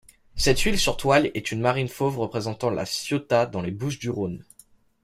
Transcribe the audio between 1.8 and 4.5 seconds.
fauve représentant La Ciotat, dans les Bouches-du-Rhône.